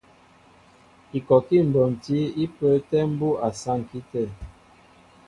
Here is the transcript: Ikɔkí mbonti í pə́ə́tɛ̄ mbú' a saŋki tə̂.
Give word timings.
Ikɔkí 1.17 1.57
mbonti 1.69 2.17
í 2.43 2.45
pə́ə́tɛ̄ 2.55 3.01
mbú' 3.11 3.39
a 3.47 3.49
saŋki 3.61 3.99
tə̂. 4.11 4.25